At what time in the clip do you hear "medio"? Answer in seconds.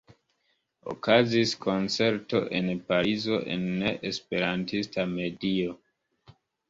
5.13-5.77